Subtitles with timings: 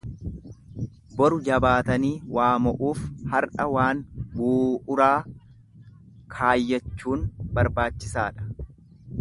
[1.17, 3.03] Boru jabaatanii waa mo'uuf
[3.33, 4.01] har'a waan
[4.39, 5.13] buu'uraa
[6.39, 8.49] kaayyachuun barbaachisaadha.